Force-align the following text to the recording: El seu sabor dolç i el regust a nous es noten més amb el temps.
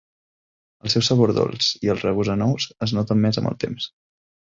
El 0.87 0.91
seu 0.93 1.03
sabor 1.09 1.35
dolç 1.39 1.69
i 1.89 1.93
el 1.97 2.01
regust 2.07 2.35
a 2.37 2.41
nous 2.47 2.69
es 2.89 2.99
noten 3.01 3.25
més 3.27 3.43
amb 3.43 3.55
el 3.55 3.63
temps. 3.67 3.93